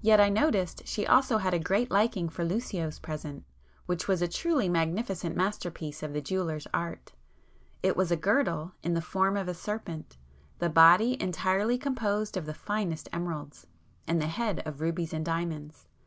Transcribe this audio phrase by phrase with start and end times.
[0.00, 3.44] Yet I noticed she also had a great liking for Lucio's present,
[3.84, 7.12] which was a truly magnificent masterpiece of the jeweller's art.
[7.82, 10.16] It was a girdle in the form of a serpent,
[10.58, 13.66] the body entirely composed of the finest emeralds,
[14.06, 15.86] and the head of rubies and diamonds.